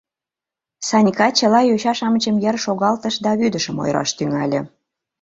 Санька 0.87 1.27
чыла 1.37 1.61
йоча-шамычым 1.69 2.35
йыр 2.43 2.55
шогалтыш 2.65 3.15
да 3.25 3.31
вӱдышым 3.39 3.75
ойыраш 3.83 4.09
тӱҥале. 4.17 4.59